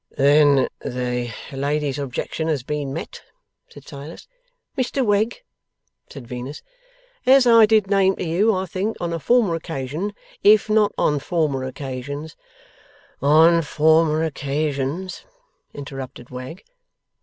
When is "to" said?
8.15-8.23